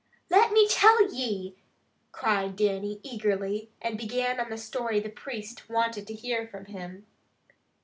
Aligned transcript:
"Let 0.31 0.51
me 0.51 0.67
tell 0.67 1.13
ye!" 1.13 1.57
cried 2.11 2.55
Dannie 2.55 2.99
eagerly, 3.03 3.69
and 3.83 3.99
began 3.99 4.39
on 4.39 4.49
the 4.49 4.57
story 4.57 4.99
the 4.99 5.09
priest 5.11 5.69
wanted 5.69 6.07
to 6.07 6.15
hear 6.15 6.47
from 6.47 6.65
him. 6.65 7.05